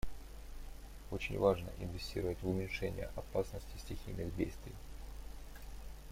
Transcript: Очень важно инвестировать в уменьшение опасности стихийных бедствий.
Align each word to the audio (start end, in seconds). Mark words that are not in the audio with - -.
Очень 1.11 1.37
важно 1.37 1.69
инвестировать 1.77 2.39
в 2.41 2.47
уменьшение 2.49 3.11
опасности 3.15 3.77
стихийных 3.77 4.33
бедствий. 4.33 4.73